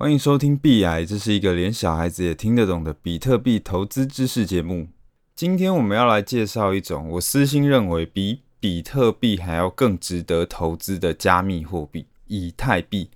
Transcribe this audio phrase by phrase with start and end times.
[0.00, 4.86] 欢迎收听币癌，这是一个连小孩子也听得懂的比特币投资知识节目。
[5.34, 13.10] 今天我们要来介绍一种我私心认为比比特币还要更值得投资的加密货币——以太币。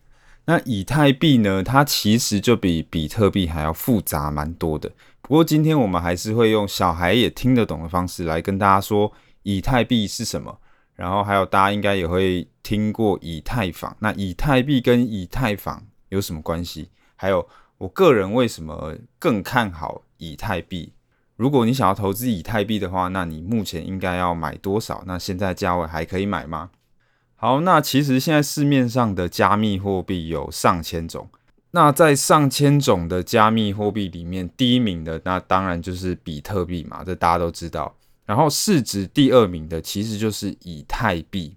[0.46, 1.62] 那以太币呢？
[1.62, 4.91] 它其实就比比特币还要复杂蛮多的。
[5.21, 9.12] 不过今天我们还是会用小孩也听得懂的方式来跟大家说
[9.45, 10.59] 以太币是什么。
[10.96, 13.96] 然后还有大家应该也会听过以太坊。
[14.01, 15.80] 那以太币跟以太坊
[16.12, 16.90] 有什么关系？
[17.16, 17.48] 还有，
[17.79, 20.93] 我个人为什么更看好以太币？
[21.36, 25.03] 如果你想要投资以太币的话，那你目前应该要买多少？
[25.06, 26.70] 那现在价位还可以买吗？
[27.34, 31.29] 好，那其实现在市面上的加密货币有上千种。
[31.70, 37.97] 那在上千种的加密货币里面，第一名的那当然就是比特币嘛，这大家都知道。
[38.27, 41.56] 然后市值第二名的其实就是以太币。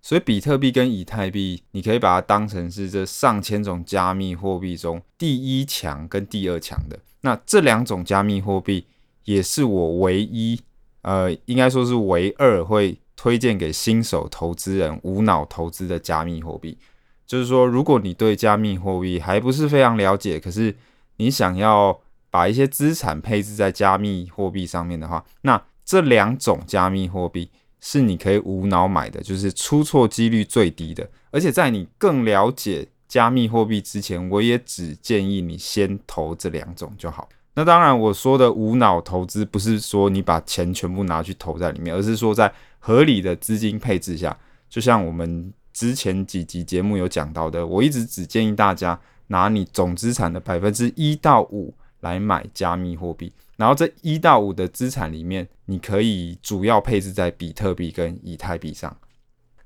[0.00, 6.98] 所以，比特币跟以太币，你可以把它当成是这上千种加密货币中第一强跟第二强的。
[7.22, 8.86] 那这两种加密货币，
[9.24, 10.60] 也是我唯一，
[11.02, 16.78] 呃，应该说是唯二会推荐给新手投资人无脑投资的加密货币。
[17.26, 20.74] 就是说，如果你对加密货币还不是非常了解，可是
[21.16, 22.00] 你想要
[22.30, 27.50] 把一些资产配置在加密货币上面的话，那这两种加密货币。
[27.80, 31.08] 是你可以无脑买的，就是出错几率最低的。
[31.30, 37.28] 而且在你更了解加密货币之前，我也只建议你先投这两种就好。
[37.54, 44.36] 那当然，我说的无脑投资不是说你把钱全部拿去投在里面，而是说在合理的资金配置下，
[44.68, 53.32] 就像我们之前几集节目有讲到的，我一直只建议大家拿你总资产的百分之一到五来买加密货币。
[53.58, 58.96] 然后这一到五的资产里面，你可以主要配置在比特币跟以太币上。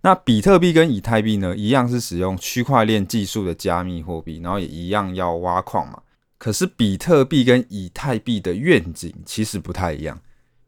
[0.00, 6.02] 那比特币跟以太币呢，一样是使用区块链技术的加密货币，然后也一样要挖矿嘛。
[6.38, 10.18] 可是比特币跟以太币的愿景其实不太一样，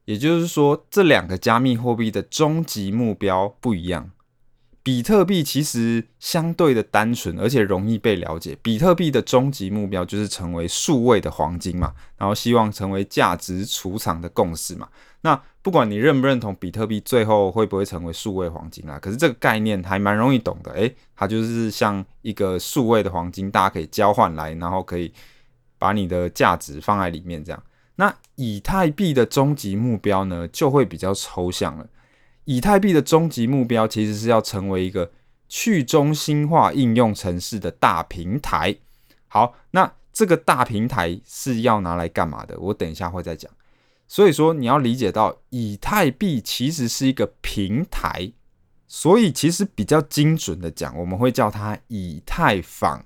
[0.04, 4.12] 也就是说，这两个加密货币的终极目标不一样。
[4.84, 8.56] 比特币其实相对的单纯，而且容易被了解。
[8.60, 14.86] 比特币的终极目标就是成为数位的黄金嘛，然后希望成为价值储藏的共识嘛。
[15.22, 20.70] 那不管你认不认同比特币最后会不会成为数位黄金啦，可是这个概念还蛮容易懂的。
[20.72, 25.10] 诶，它就是像一个数位的黄金，大家可以交换来，然后可以
[25.78, 27.62] 把你的价值放在里面这样。
[27.96, 31.86] 那以太币的终极目标呢，就会比较抽象了。
[32.44, 35.10] 以太币的终极目标其实是要成为一个
[35.48, 38.76] 去中心化应用城市的大平台。
[39.28, 42.58] 好，那这个大平台是要拿来干嘛的？
[42.58, 43.50] 我等一下会再讲。
[44.06, 48.30] 所以说你要理解到，以太币其实是一个平台，
[48.86, 53.04] 所以其实比较精准的讲，我们会叫它以太坊。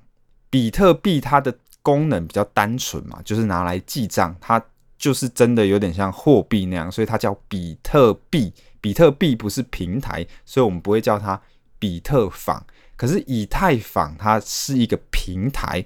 [0.51, 4.63] 比特币它的功能比较单纯嘛，就是拿来记账，它
[4.99, 8.53] 就是真的有点像货币那样，所以它叫比特币。
[8.81, 11.41] 比特币不是平台，所以我们不会叫它
[11.79, 12.65] 比特坊。
[12.97, 15.85] 可是以太坊它是一个平台，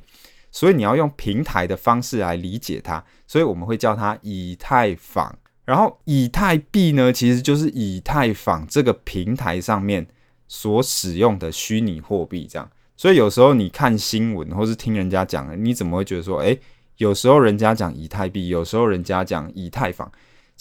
[0.51, 5.39] 所以你要用平台的方式来理解它，所以我们会叫它以太坊。
[5.65, 10.07] 然后以太币呢，其实就是以太坊这个平台上面
[10.49, 12.47] 所使用的虚拟货币。
[12.51, 16.59] 这样，所以有时候你看新闻或是听人家讲，你怎么会觉得说，诶，
[16.97, 20.11] 有时候人家讲以太币，有时候人家讲以太坊。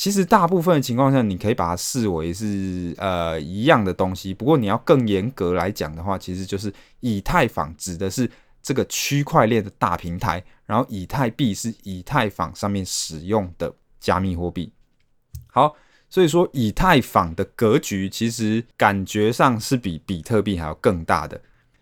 [0.01, 4.33] 其实大部分的情况下，你可以把它视为是呃一样的东西。
[4.33, 8.27] 不过你要更严格来讲的话，其实就是以太坊指的是
[8.63, 14.73] 这个区块链的大平台，然后以太币是以太坊上面使用的加密货币。
[15.45, 15.75] 好，
[16.09, 21.39] 所以说以太坊的格局其实感觉上是比比特币还要更大的。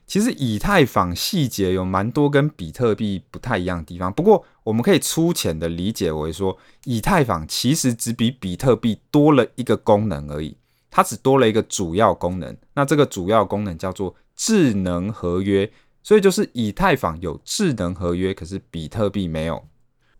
[0.09, 10.57] 其实以太坊细节有蛮多跟比特币不太一样的地方，不过我们可以粗浅的理解为说，以太坊其实只比比特币多了一个功能而已，
[10.89, 12.57] 它只多了一个主要功能。
[12.73, 15.71] 那这个主要功能叫做智能合约，
[16.01, 19.63] 所以就是以太坊有智能合约，可是比特币没有。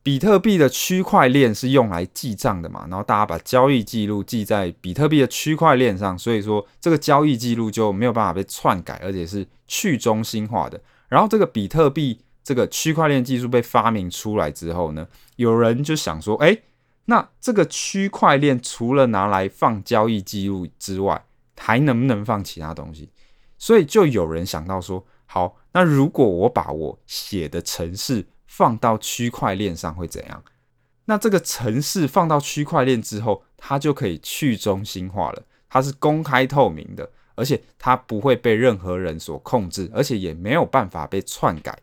[0.02, 10.82] 比特币的区块链是用来记账的嘛，然后大家把交易记录记在比特币的区块链上，所以说这个交易记录就没有办法被篡改，而且是去中心化的。
[11.10, 16.64] 然后这个比特币这个区块链技术被发明出来之后呢，有人就想说，诶，
[17.06, 21.26] 那这个区块链除了拿来放交易记录之外，
[21.58, 23.10] 还能不能放其他东西？
[23.58, 30.44] 所以就有人想到说，好，那如果我把我写的程式放到区块链上会怎样？
[31.06, 35.44] 那这个城市放到区块链之后，它就可以去中心化了。
[35.70, 41.80] 它是公开透明的，而且它不会被任何人所控制，而且也没有办法被篡改。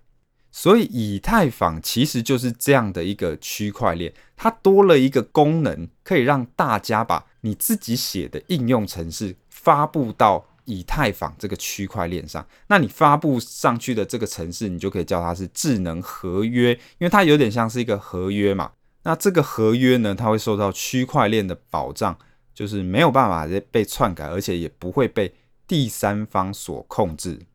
[0.50, 12.46] 所以以太坊其实就是这样的一个区块链，它多了一个功能，可以让大家把你自己写的应用程式发布到以太坊这个区块链上。
[12.68, 18.72] 那你发布上去的这个程式，你就可以叫它是智能合约，因为它有点像是一个合约嘛。
[19.04, 22.18] 那这个合约呢，它会受到区块链的保障，
[22.54, 25.34] 就是没有办法被篡改，而且也不会被
[25.66, 27.46] 第三方所控制。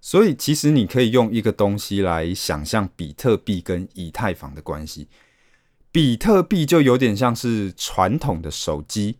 [0.00, 5.08] 所以，其实你可以用一个东西来想象比特币跟以太坊的关系。
[5.90, 9.16] 比特币就有点像是传统的手机，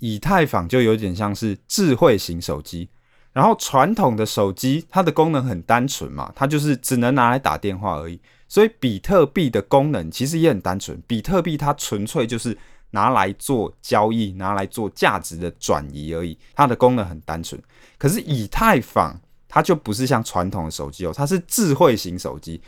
[0.00, 2.88] 以太坊就有点像是智慧型手机。
[3.32, 8.20] 然后，传统的手机它的功能很单纯嘛，它就是只能拿来打电话而已。
[8.48, 11.00] 所以，比特币的功能其实也很单纯。
[11.06, 12.58] 比特币它纯粹就是
[12.90, 17.62] 拿来做交易、拿来做价值的转移而已，它的功能很单纯。
[17.96, 19.16] 可是，以太坊
[19.46, 22.60] 它就不是像传统的手机哦，它是智慧型手机，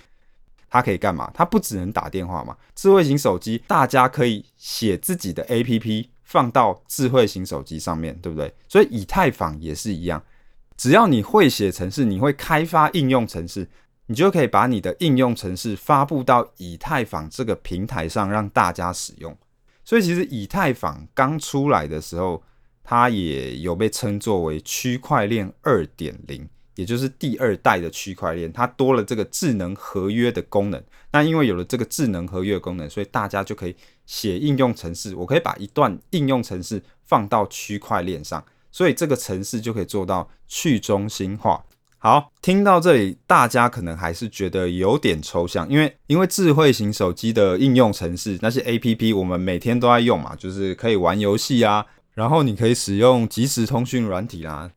[0.71, 1.29] 它可以干嘛？
[1.35, 2.57] 它不只能打电话嘛。
[2.77, 8.51] 智慧型手机，大家可以写自己的 APP 放到智慧型手机上面，对不对？
[8.67, 10.25] 所以以太坊也是一样，
[10.79, 13.69] 只要你会写程式，你会开发应用程式，
[14.07, 19.37] 你就可以把你的应用程式发布到以太坊这个平台上，让大家使用。
[19.85, 22.43] 所以其实以太坊刚出来的时候，
[22.83, 26.49] 它也有被称作为区块链二点零。
[26.75, 30.83] 也就是第二代的区块链，它多了这个智能合约的功能。
[31.13, 33.77] 那因为有了这个智能合约功能，所以大家就可以
[34.07, 35.15] 写应用程式。
[35.15, 41.63] 我可以把一段应用程式放到区块链上，所以这个程式就可以做到去中心化。
[41.99, 54.71] 好，听到这里，大家可能还是觉得有点抽象，因为因为智慧型手机的应用程式那些 APP，我们每天都在用嘛，就是可以玩游戏啊，然后你可以使用即时通讯软体啦。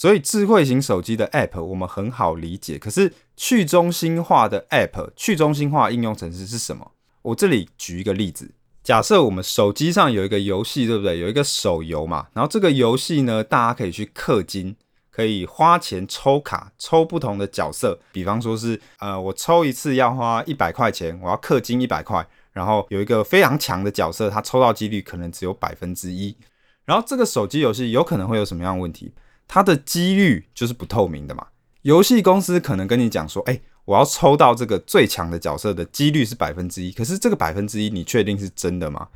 [0.00, 6.92] 所以智慧型手机的 App 我们很好理解，可是去中心化的 App、去中心化应用程式是什么？
[7.20, 8.50] 我这里举一个例子，
[8.82, 11.18] 假设我们手机上有一个游戏，对不对？
[11.18, 14.74] 有一个手游嘛，然后这个游戏呢，大家可以去氪金，
[15.10, 26.34] 可以花钱抽卡，抽不同的角色，比方说是呃，我抽一次要花一百块钱，我要氪金一百块，然后有一个非常强的角色，它抽到几率可能只有百分之一，
[26.86, 29.12] 然后这个手机游戏有可能会有什么样的问题？
[29.52, 31.44] 它的几率就是不透明的嘛。
[31.82, 39.08] 游戏公司可能跟你讲说，哎，我要抽到这个最强的角色的几率是百分之一，可是这个百分之一你确定是真的吗？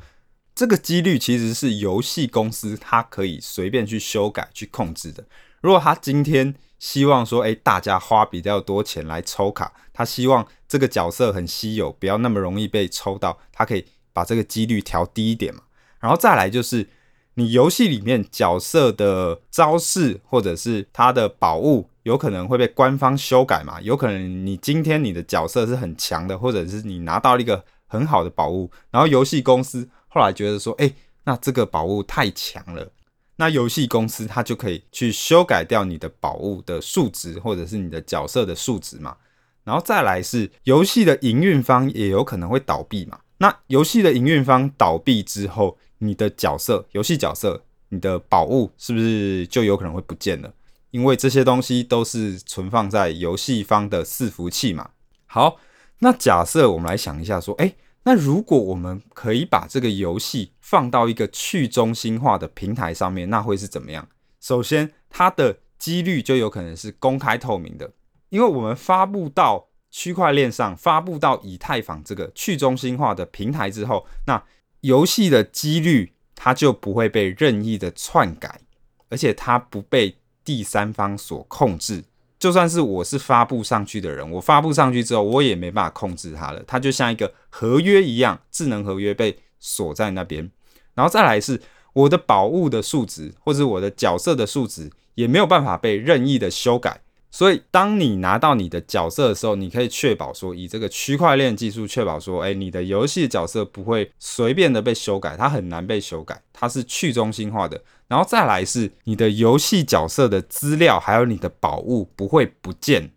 [0.53, 5.23] 这个几率其实是游戏公司它可以随便去修改、去控制的。
[5.61, 15.61] 如果他今天希望说，哎，大家花比较多钱来抽卡，他希望这个角色很稀有，不要那么容易被抽到，他可以把这个几率调低一点嘛。
[16.01, 16.89] 然后再来就是。
[17.35, 23.79] 你游戏里面角色的招式或者是他的宝物，有可能会被官方修改嘛？
[23.81, 30.91] 有可能你今天你的角色是很强的，或者是你拿到了一个很好的宝物，然后游戏公司后来觉得说，哎，
[31.25, 32.89] 那这个宝物太强了，
[33.35, 39.17] 那游戏公司它就可以去修改掉你的宝物的数值，或者是你的角色的数值嘛。
[39.65, 43.19] 然后再来是游戏的营运方也有可能会倒闭嘛。
[43.39, 50.53] 那游戏的营运方倒闭之后，你的角色、游戏角色、你的宝物是不是就有可能会不见了？
[50.91, 54.91] 因为这些东西都是存放在游戏方的伺服器嘛。
[55.25, 55.57] 好，
[55.99, 64.07] 那假设我们来想一下，说，诶，那如果我们可以把这个游戏放到一个去中心化的平台上面，那会是怎么样？
[64.39, 67.91] 首先，它的几率就有可能是公开透明的，
[68.29, 74.41] 因为我们发布到区块链上，发布到以太坊这个去中心化的平台之后，那
[74.85, 78.61] 游戏的几率，它就不会被任意的篡改，
[79.09, 82.03] 而且它不被第三方所控制。
[82.37, 86.61] 就算是我是发布上去的人，我发布上去之后，我也没办法控制它了。
[86.67, 90.51] 它就像一个合约一样，智能合约被锁在那边。
[90.93, 91.59] 然后再来是
[91.93, 97.01] 我的宝物的数值，或者我的角色的数值，也没有办法被任意的修改。
[97.35, 107.83] 所以，当你拿到你的角色的时候，你可以确保说，以这个区块链技术确保说，哎，你的游戏角色不会随便的被修改，它很难被修改，它是去中心化的。
[108.07, 113.11] 然后再来是你的游戏角色的资料，还有你的宝物不会不见，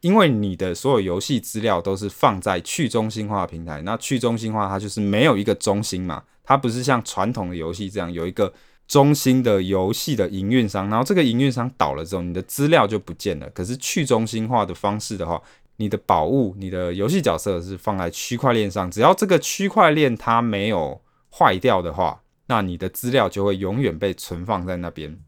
[0.00, 3.82] 因为你的所有游戏资料都是放在去中心化平台。
[3.82, 8.52] 那去中心化它就是没有一个中心嘛，它不是像传统的游戏这样有一个。
[8.86, 13.50] 中心的游戏的营运商，然后这个营运商倒了之后，你的资料就不见了。
[13.50, 15.42] 可是去中心化的方式的话，
[15.76, 21.00] 你的宝物、你的游戏角色是放在区块链上，只要这个区块链它没有
[21.30, 25.18] 坏掉的话，那你的资料就会永远被存放在那边。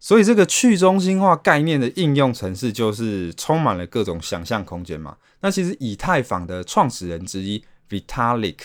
[0.00, 5.16] 所以这个去中心化概念的应用程式就是充满了各种想象空间嘛。
[5.42, 8.58] 那其实以太坊的创始人之一 Vitalik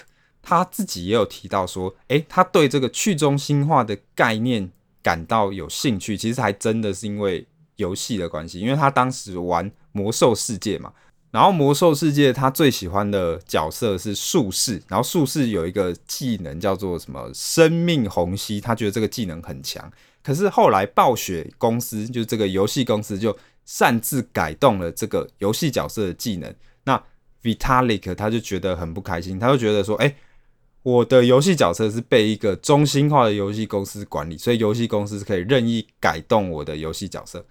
[0.49, 4.71] 他自己也有提到说，诶，他对这个去中心化的概念
[5.03, 10.93] 感到有兴趣，其实还真的是因为游戏的关系，因为他当时玩魔兽世界嘛。
[11.31, 19.91] 然后魔兽世界他最喜欢的角色是术士，然后术士有一个技能叫做什么生命虹吸，他觉得这个技能很强。
[20.23, 27.03] 可是后来暴雪公司就是这个游戏公司就擅自改动了这个游戏角色的技能，那
[27.43, 30.15] Vitalik 他就觉得很不开心，他就觉得说，哎，
[30.83, 37.45] 我的游戏角色是被一个中心化的游戏公司管理，所以游戏公司是可以任意改动我的游戏角色。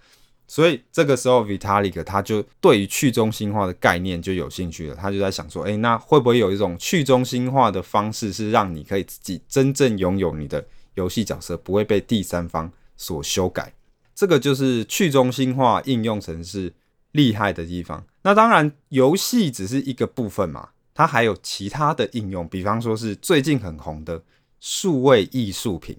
[0.47, 4.95] 所以这个时候，Vitalik 他就对于去中心化的概念就有兴趣了。
[4.95, 13.73] 他就在想说，诶，那会不会有一种去中心化的方式，是让你可以自己真正拥有你的游戏角色，不会被第三方所修改？
[14.15, 16.73] 这个就是去中心化应用程式
[17.11, 18.05] 厉害的地方。
[18.23, 24.19] 那当然，游戏只是一个部分嘛，它还有其他的应用，比方说是最近很红的
[24.59, 25.95] 数位艺术品。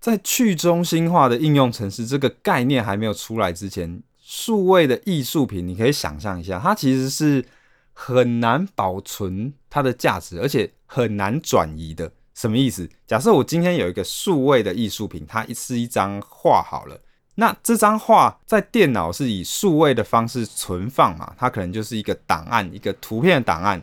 [0.00, 7.44] 在去中心化的应用程式这个概念还没有出来之前，数位的艺术品，你可以想象一下，它其实是
[7.92, 12.10] 很难保存它的价值，而且很难转移的。
[12.34, 12.90] 什么意思？
[13.06, 17.00] 假设我今天有一个数位的艺术品，它是一张画好了，
[17.36, 23.80] 那这张画在电脑是以数位的方式存放嘛，它可能就是一个档案，一个图片的档案。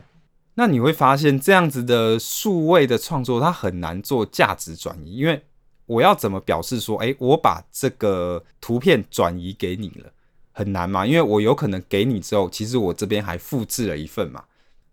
[0.54, 5.42] 那你会发现这样子的数位的创作，它很难做价值转移，因为
[5.86, 10.12] 我要怎么表示说，诶，我把这个图片转移给你了，
[10.52, 11.06] 很难嘛？
[11.06, 14.44] 因为我有可能给你之后，其实我这边还复制了一份嘛。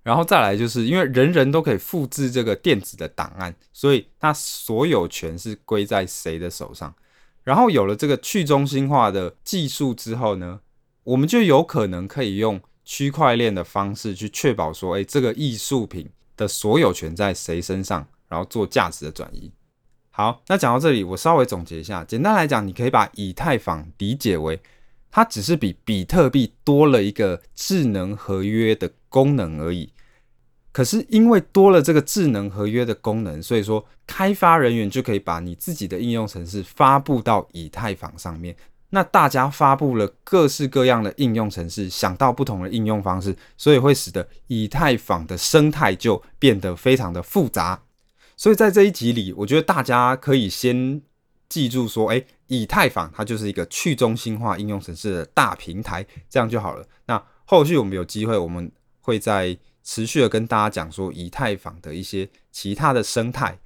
[0.01, 6.95] 然后再来就是因为人人都可以复制这个电子的档案，所以它所有权是归在谁的手上？
[7.43, 10.61] 然后有了这个去中心化的技术之后呢，
[11.03, 12.59] 我们就有可能可以用
[12.89, 19.51] 区块链的方式去确保说，诶，这个艺术品的所有权在谁身上，然后做价值的转移。
[20.09, 22.03] 好，那讲到这里，我稍微总结一下。
[22.03, 24.59] 简单来讲，你可以把以太坊理解为，
[25.11, 29.93] 它只是比比特币多了一个智能合约的功能而已。
[30.71, 38.55] 可是因为多了这个智能合约的功能，所以说开发人员就可以把你自己的应用程式发布到以太坊上面。
[38.91, 47.83] 那大家发布了各式各样的应用程式，想到不同的应用方式，所以会使得以太坊的生态就变得非常的复杂。
[48.35, 51.01] 所以在这一集里，我觉得大家可以先
[51.47, 56.85] 记住说，诶，以太坊它就是一个去中心化应用程式的大平台，这样就好了。
[57.05, 63.59] 那后续我们有机会，我们会再持续的跟大家讲说以太坊的一些其他的生态。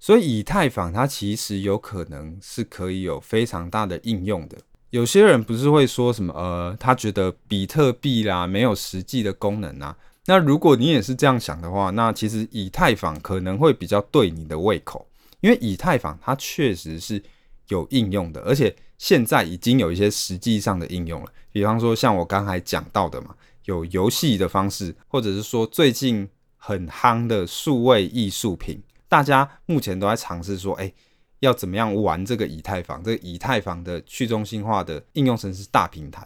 [0.00, 4.56] 所以以太坊它其实有可能是可以有非常大的应用的。
[4.88, 9.96] 有些人不是会说什么，呃，他觉得比特币啦没有实际的功能啊。
[10.26, 15.06] 那如果你也是这样想的话，那其实以太坊可能会比较对你的胃口，
[15.40, 17.22] 因为以太坊它确实是
[17.68, 21.32] 有应用的，而且现在已经有一些实际上的应用了。
[21.52, 23.34] 比方说像我刚才讲到的嘛，
[23.66, 30.90] 有游戏的方式，或者是说最近很夯的数位艺术品，大家目前都在尝试说，哎，
[31.40, 33.02] 要怎么样玩这个以太坊？
[33.02, 36.24] 这个以太坊的去中心化的应用程式大平台。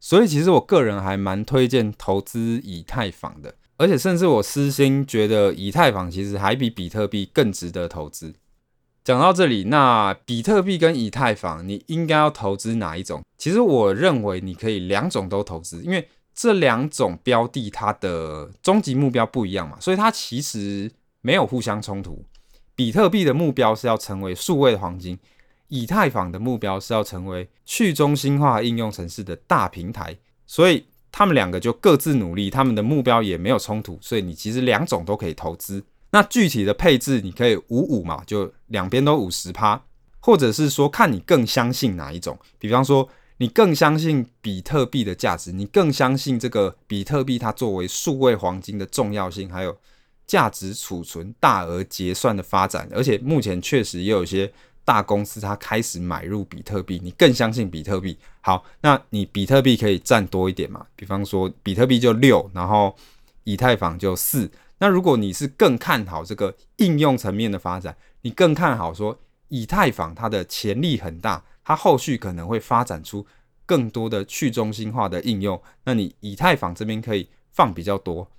[0.00, 8.34] 所以其实我个人还蛮推荐投资以太坊的，而且甚至我私心觉得以太坊其实还比比特币更值得投资。
[9.04, 13.22] 讲到这里，那比特币跟以太坊，你应该要投资哪一种？
[13.36, 20.90] 其实我认为你可以两种都投资，因为这两种标的它的终极目标不一样嘛，所以它其实
[21.26, 22.24] 没有互相冲突。
[22.76, 25.18] 比特币的目标是要成为数位黄金。
[25.68, 30.16] 以太坊的目标是要成为去中心化应用城市的大平台，
[30.46, 35.82] 所以他们两个就各自努力，他们的目标也没有冲突，所以你其实两种都可以投资。
[36.10, 39.82] 那具体的配置你可以五五嘛，就两边都五十趴，
[40.20, 42.38] 或者是说看你更相信哪一种。
[42.60, 49.76] 比方说你更相信比特币的价值，你更相信这个比特币它作为数位黄金的重要性，还有
[50.26, 54.52] 价值储存、大额结算的发展，而且目前确实也有一些。
[54.86, 58.16] 大公司它开始买入比特币，你更相信比特币。
[58.40, 60.86] 好，那你比特币可以占多一点嘛？
[60.94, 62.94] 比方说比特币就六，然后
[63.42, 64.48] 以太坊就四。
[64.78, 69.18] 那如果你是更看好这个应用层面的发展，你更看好说
[69.48, 73.26] 以太坊它的潜力很大，它后续可能会发展出
[73.66, 75.60] 更多的去中心化的应用。
[75.82, 78.30] 那你以太坊这边可以放比较多，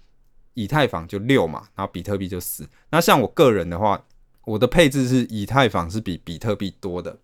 [0.57, 2.67] 以太坊就六嘛，然后比特币就四。
[2.89, 4.03] 那像我个人的话。
[4.47, 7.17] 我的配置是以太坊是比比特币多的。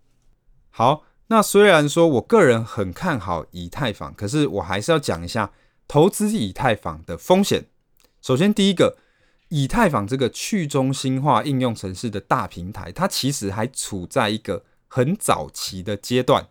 [0.68, 5.50] 好，那虽然说我个人很看好以太坊，可是我还是要讲一下
[5.88, 7.64] 投资以太坊的风险。
[8.20, 8.98] 首先，第一个，
[9.48, 16.48] 以太坊这个去中心化应用程式的大平台，它其实还处在一个很早期的阶段。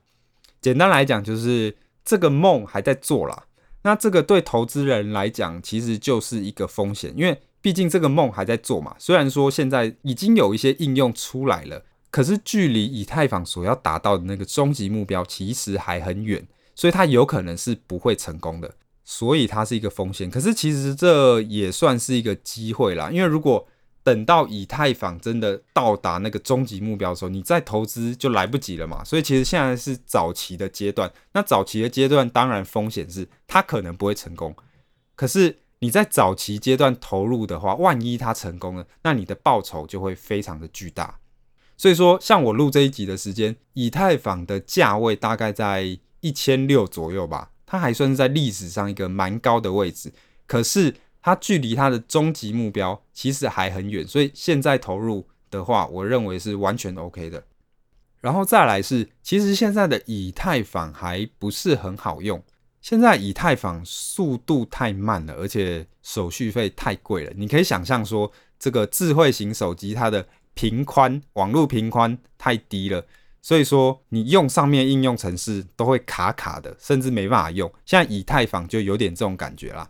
[0.60, 3.46] 简单来讲，就是这个梦还在做啦。
[3.84, 8.96] 那这个对投资人来讲，其实就是一个风险，因为毕竟这个梦还在做嘛。
[9.00, 11.84] 虽然说现在已经有一些应用出来了。
[12.14, 20.30] 可是距离以太坊所要达到的那个终极目标其实还很远，所以它有可能是不会成功的，所以它是一个风险。
[20.30, 23.68] 可是其实这也算是一个机会啦，因为如果
[24.04, 29.04] 等到以太坊真的到达那个终极目标的时候，你再投资就来不及了嘛。
[29.04, 34.56] 所以其实现在是早期的阶段，那早期的阶段当然风险是它可能不会成功。
[35.16, 41.20] 可是你在早期阶段投入的话，万一它成功了，那你的报酬就会非常的巨大。
[41.78, 50.14] 所以说，像我录这一集的时间，以太坊的价位大概在一千六左右吧，它还算是在历史上一个蛮高的位置。
[50.46, 57.42] 可是它距离它的终极目标其实还很远，所以现在投入的话，我认为是完全 OK 的。
[58.20, 62.44] 然后再来是，其实现在的以太坊还不是很好用，
[62.82, 67.32] 现在以太坊速度太慢了，而且手续费太贵了。
[67.36, 73.06] 你可以想象说，这个智慧型手机它的频宽，网络频宽太低了，
[73.42, 77.72] 所以说你用上面应用程式都会卡卡的，甚至没办法用。
[77.86, 79.90] 现在以太坊就有点这种感觉啦。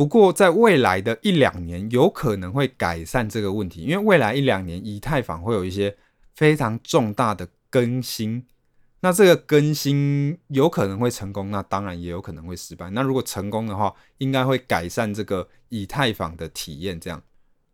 [0.00, 5.94] 不过在未来的一两年，有可能会改善这个问题，因为未来一两年以太坊会有一些
[6.34, 8.46] 非常重大的更新。
[9.00, 12.88] 那这个更新有可能会成功，那当然也有可能会失败。
[12.88, 17.22] 那如果成功的话，应该会改善这个以太坊的体验，这样。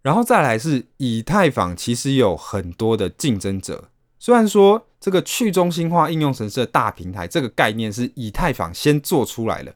[0.03, 3.93] 然后再来是以太坊，其实有很多的竞争者。
[4.19, 9.73] 虽然说这个去中心化应用程式的大平台这个概念是以太坊先做出来了，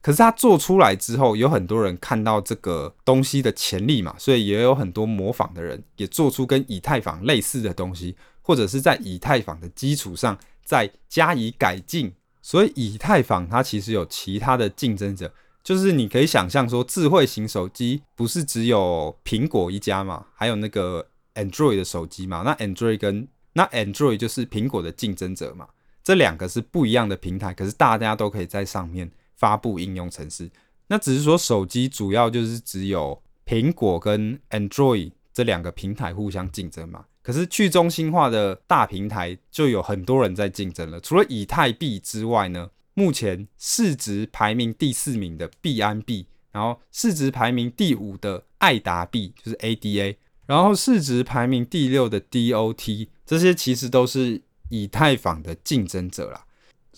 [0.00, 12.12] 可是它做出来之后，有很多人看到这个东西的潜力嘛，所以也有很多模仿的人也做出跟以太坊类似的东西，或者是在以太坊的基础上再加以改进。
[12.40, 15.32] 所以以太坊它其实有其他的竞争者。
[15.64, 22.42] 就是你可以想象说，智慧型手机不是只有苹果一家嘛，还有那个 Android 的手机嘛。
[22.42, 25.68] 那 Android 跟那 Android 就是苹果的竞争者嘛。
[26.02, 30.50] 这两个是不一样的平台，可是大家都可以在上面发布应用程式。
[30.88, 37.06] 那只是说手机主要就是只有苹果跟 Android 这两个平台互相竞争嘛。
[37.22, 41.00] 可是去中心化的大平台就有很多人在竞争了。
[41.00, 42.70] 除了以太币之外呢？
[42.94, 56.44] 目前市值排名第四名的币安币，然后市值排名第五的爱达币就是 ADA，然后市值排名第六的 DOT，这些其实都是以太坊的竞争者啦。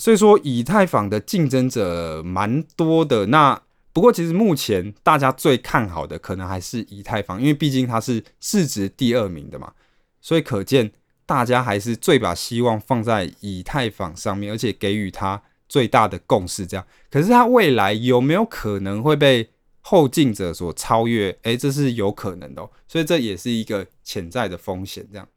[0.01, 3.27] 所以说以太坊的竞争者蛮多的。
[3.27, 9.73] 那不过其实目前大家最看好的可能还是以太坊，因为毕竟它是市值第二名的嘛，
[10.21, 10.91] 所以可见
[11.27, 15.43] 大家还是最把希望放在以太坊上面，而且给予它。
[15.71, 19.51] 最大的共识这样，可是它未来有没有可能会被
[19.83, 21.39] 后进者所超越？
[21.43, 25.07] 诶，这是有可能的哦，所以这也是一个潜在的风险。
[25.13, 25.29] 这样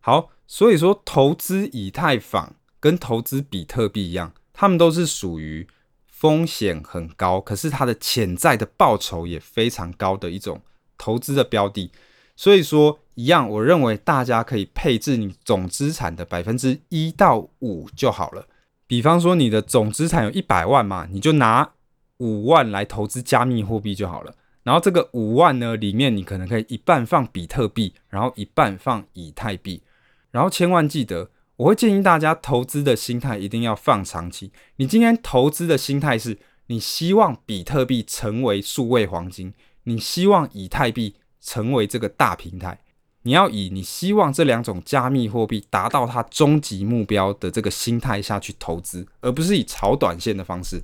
[0.00, 5.66] 好，所以说投资以太坊跟投资比特币一样，他们都是属于
[6.06, 10.62] 风险很高，可是它的潜在的报酬也非常高的一种
[10.96, 11.90] 投资的标的。
[12.36, 18.46] 所以说一样，我认为大家可以配置你总资产的百分之一到五就好了。
[18.86, 21.72] 比方说，你的总资产有一百万嘛，你就拿
[22.18, 24.32] 五万来投资加密货币就好了。
[24.62, 29.82] 然后这个五万呢，里面你可能可以一半放比特币，然后一半放以太币。
[30.30, 34.52] 然后千万记得，我会建议大家投资的心态一定要放长期。
[34.76, 42.80] 你今天投资的心态是你希望比特币成为数位黄金，你希望以太币成为这个大平台。
[43.22, 50.82] 你要以你希望这两种加密货币达到它终极目标的这个心态下去投资，而不是以炒短线的方式。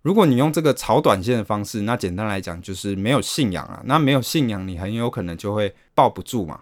[0.00, 3.82] 如果你用这个炒短线的方式，那简单来讲就是没有信仰啊。
[3.84, 6.60] 那没有信仰，你很有可能就会抱不住嘛，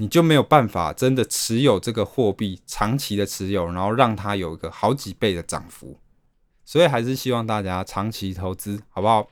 [0.00, 5.98] 你就没有办法真的持有这个货币，长期的持有，然后让它有一个好几倍的涨幅。
[6.64, 9.28] 所以还是希望大家长期投资，好不好？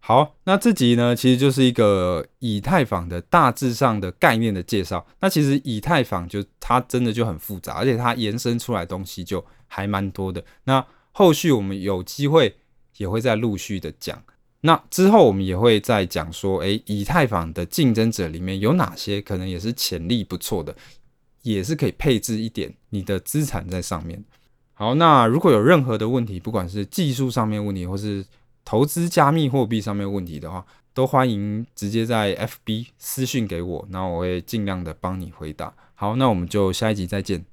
[0.00, 5.06] 好，那这集呢，其实就是一个以太坊的大致上的概念的介绍。
[5.20, 10.42] 那其实以太坊就它真的就很复杂，而且它延伸出来东西就还蛮多的。
[10.64, 12.56] 那后续我们有机会
[12.96, 14.22] 也会再陆续的讲。
[14.60, 20.74] 那之后我们也会再讲说，诶，以太坊的竞争者里面有哪些可能也是潜力不错的，
[21.42, 24.24] 也是可以配置一点你的资产在上面。
[24.74, 28.24] 好，那如果有任何的问题，不管是技术上面问题，或是
[28.64, 35.72] 投资加密货币上面问题的话，都欢迎直接在 FB 私讯给我，那我会尽量的帮你回答。
[35.94, 37.44] 好，那我们就下一集再见。